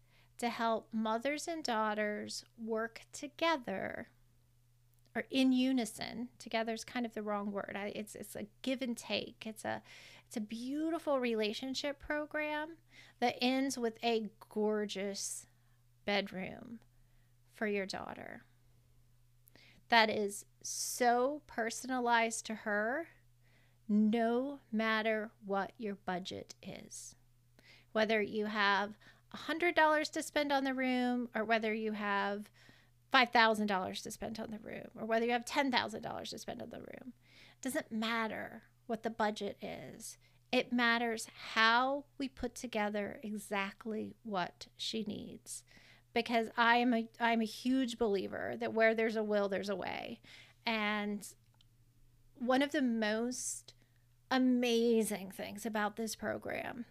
[0.44, 4.10] to help mothers and daughters work together
[5.16, 6.28] or in unison.
[6.38, 7.78] Together is kind of the wrong word.
[7.96, 9.46] It's it's a give and take.
[9.46, 9.82] It's a
[10.28, 12.78] it's a beautiful relationship program
[13.20, 15.46] that ends with a gorgeous
[16.06, 16.80] bedroom
[17.54, 18.44] for your daughter.
[19.88, 23.08] That is so personalized to her
[23.88, 27.16] no matter what your budget is.
[27.94, 28.98] Whether you have
[29.36, 32.50] $100 to spend on the room or whether you have
[33.14, 36.80] $5,000 to spend on the room or whether you have $10,000 to spend on the
[36.80, 37.14] room.
[37.56, 40.18] It doesn't matter what the budget is.
[40.52, 45.64] It matters how we put together exactly what she needs.
[46.14, 50.20] Because I'm a I'm a huge believer that where there's a will there's a way.
[50.64, 51.28] And
[52.38, 53.74] one of the most
[54.30, 56.86] amazing things about this program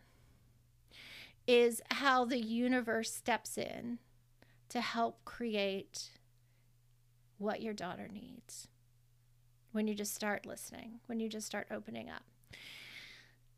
[1.47, 3.99] is how the universe steps in
[4.68, 6.11] to help create
[7.38, 8.68] what your daughter needs
[9.72, 12.22] when you just start listening, when you just start opening up.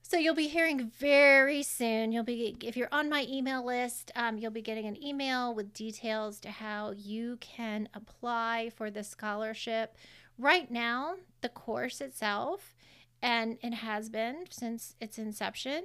[0.07, 2.13] So you'll be hearing very soon.
[2.13, 5.73] You'll be, if you're on my email list, um, you'll be getting an email with
[5.73, 9.97] details to how you can apply for the scholarship.
[10.39, 12.75] Right now, the course itself,
[13.23, 15.85] and it has been since its inception,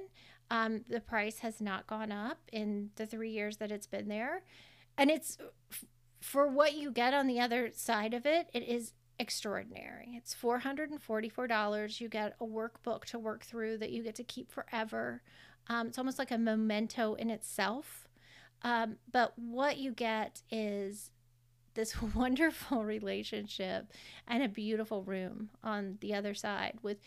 [0.50, 4.42] um, the price has not gone up in the three years that it's been there.
[4.98, 5.38] And it's
[6.20, 10.14] for what you get on the other side of it, it is extraordinary.
[10.16, 12.00] It's $444.
[12.00, 15.22] You get a workbook to work through that you get to keep forever.
[15.68, 18.08] Um, it's almost like a memento in itself.
[18.62, 21.10] Um, but what you get is
[21.74, 23.92] this wonderful relationship
[24.26, 26.98] and a beautiful room on the other side with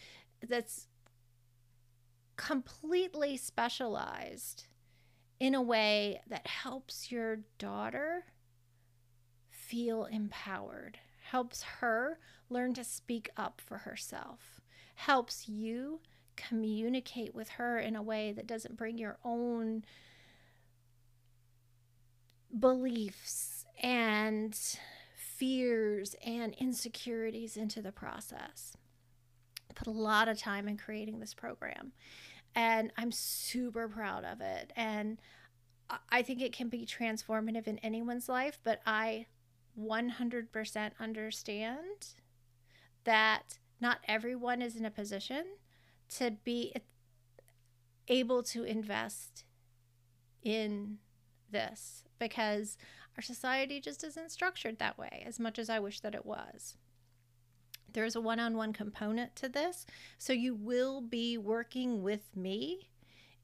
[0.48, 0.88] that's
[2.36, 4.66] completely specialized
[5.40, 8.26] in a way that helps your daughter
[9.50, 12.20] feel empowered, helps her
[12.50, 14.62] learn to speak up for herself,
[14.96, 16.00] helps you
[16.36, 19.84] communicate with her in a way that doesn't bring your own
[22.58, 24.58] beliefs and
[25.16, 28.78] fears and insecurities into the process
[29.74, 31.92] put a lot of time in creating this program
[32.56, 34.72] and I'm super proud of it.
[34.76, 35.20] And
[36.10, 39.28] I think it can be transformative in anyone's life, but I
[39.80, 42.08] 100% understand
[43.04, 45.46] that not everyone is in a position
[46.10, 46.74] to be
[48.08, 49.46] able to invest
[50.42, 50.98] in
[51.50, 52.78] this because
[53.18, 56.78] our society just isn't structured that way as much as I wish that it was.
[57.94, 59.86] There's a one on one component to this.
[60.18, 62.90] So you will be working with me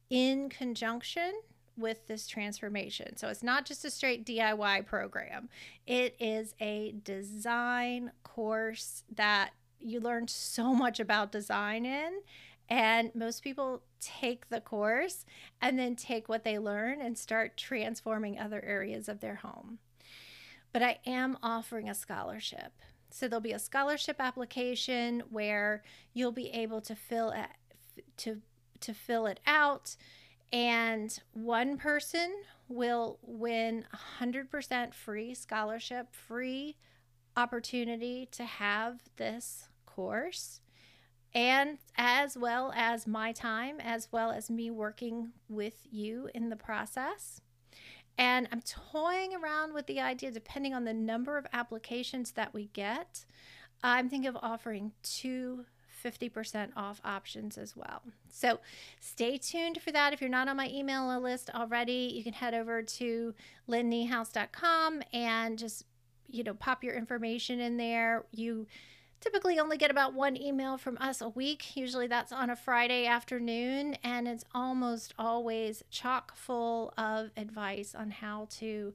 [0.10, 1.34] in conjunction
[1.78, 3.16] with this transformation.
[3.16, 5.50] So it's not just a straight DIY program,
[5.88, 12.22] it is a design course that you learn so much about design in.
[12.72, 15.26] And most people take the course
[15.60, 19.80] and then take what they learn and start transforming other areas of their home.
[20.72, 22.74] But I am offering a scholarship.
[23.10, 25.84] So there'll be a scholarship application where
[26.14, 28.41] you'll be able to fill it, to
[28.82, 29.95] to fill it out
[30.51, 32.34] and one person
[32.68, 33.86] will win
[34.22, 36.78] 100% free scholarship, free
[37.36, 40.62] opportunity to have this course
[41.34, 46.55] and as well as my time as well as me working with you in the
[46.55, 47.41] process.
[48.20, 52.65] And I'm toying around with the idea, depending on the number of applications that we
[52.74, 53.24] get,
[53.82, 55.63] I'm thinking of offering two
[56.03, 58.01] 50% off options as well.
[58.30, 58.59] So
[58.99, 60.11] stay tuned for that.
[60.11, 63.34] If you're not on my email list already, you can head over to
[63.70, 65.86] lynnniehouse.com and just,
[66.30, 68.26] you know, pop your information in there.
[68.32, 68.67] You
[69.20, 71.76] typically only get about one email from us a week.
[71.76, 78.11] Usually that's on a Friday afternoon, and it's almost always chock full of advice on
[78.11, 78.93] how to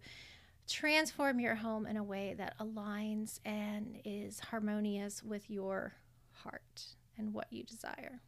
[0.68, 5.92] transform your home in a way that aligns and is harmonious with your
[6.32, 6.84] heart
[7.18, 8.20] and what you desire.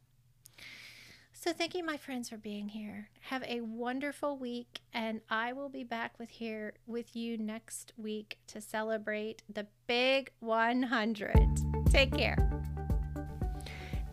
[1.33, 3.09] So, thank you, my friends, for being here.
[3.21, 8.39] Have a wonderful week, and I will be back with here with you next week
[8.47, 11.66] to celebrate the big 100.
[11.89, 12.37] Take care.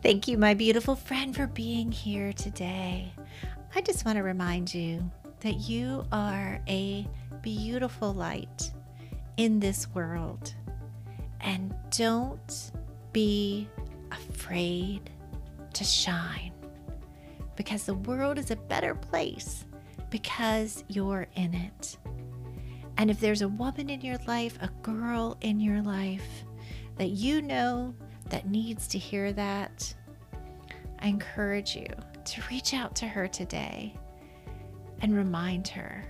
[0.01, 3.11] Thank you, my beautiful friend, for being here today.
[3.73, 5.09] I just want to remind you
[5.41, 7.07] that you are a
[7.41, 8.71] beautiful light
[9.37, 10.53] in this world.
[11.41, 12.71] And don't
[13.13, 13.67] be
[14.11, 15.09] afraid
[15.73, 16.53] to shine
[17.55, 19.65] because the world is a better place
[20.09, 21.97] because you're in it.
[22.97, 26.45] And if there's a woman in your life, a girl in your life
[26.97, 27.93] that you know
[28.29, 29.93] that needs to hear that,
[30.99, 31.87] I encourage you
[32.25, 33.93] to reach out to her today
[35.01, 36.03] and remind her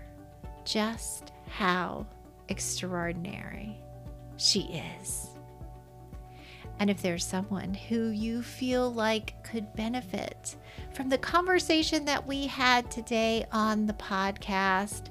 [0.64, 2.06] just how
[2.50, 3.78] extraordinary
[4.38, 5.30] she is.
[6.80, 10.56] And if there's someone who you feel like could benefit
[10.94, 15.08] from the conversation that we had today on the podcast,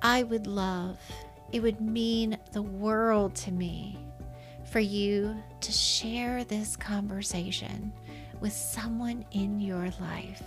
[0.00, 0.98] I would love,
[1.52, 4.05] it would mean the world to me
[4.70, 7.92] for you to share this conversation
[8.40, 10.42] with someone in your life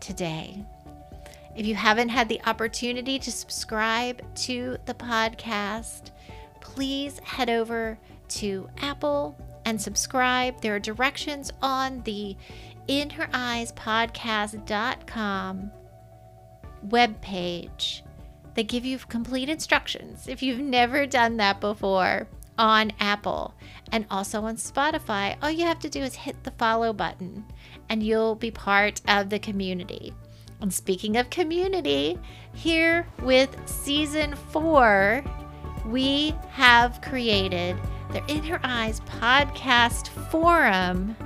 [0.00, 0.64] today.
[1.56, 6.10] If you haven't had the opportunity to subscribe to the podcast,
[6.60, 10.60] please head over to Apple and subscribe.
[10.60, 12.36] There are directions on the
[12.86, 15.70] In Her Eyes podcast.com
[16.88, 18.02] webpage
[18.54, 22.26] that give you complete instructions if you've never done that before
[22.60, 23.54] on Apple
[23.90, 25.34] and also on Spotify.
[25.42, 27.44] All you have to do is hit the follow button
[27.88, 30.14] and you'll be part of the community.
[30.60, 32.18] And speaking of community,
[32.52, 35.24] here with season four,
[35.86, 37.78] we have created
[38.12, 41.16] the In Her Eyes podcast forum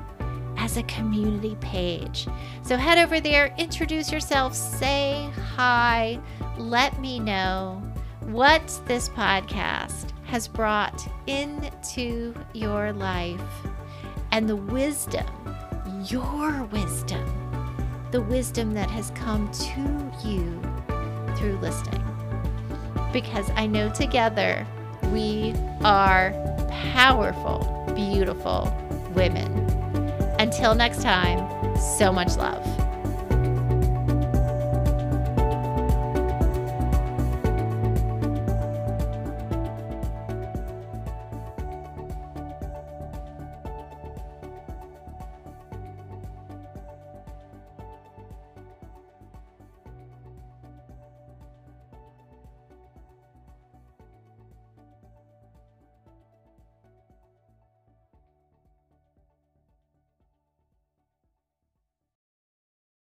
[0.56, 2.28] as a community page.
[2.62, 6.20] So head over there, introduce yourself, say hi,
[6.56, 7.82] let me know
[8.20, 13.40] what's this podcast has brought into your life
[14.32, 15.24] and the wisdom,
[16.08, 17.24] your wisdom,
[18.10, 20.60] the wisdom that has come to you
[21.36, 22.02] through listening.
[23.12, 24.66] Because I know together
[25.12, 25.54] we
[25.84, 26.32] are
[26.92, 28.76] powerful, beautiful
[29.14, 29.52] women.
[30.40, 32.83] Until next time, so much love.